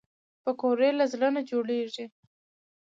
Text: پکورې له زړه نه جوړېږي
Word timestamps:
پکورې 0.43 0.89
له 0.99 1.05
زړه 1.13 1.27
نه 1.35 1.41
جوړېږي 1.49 2.05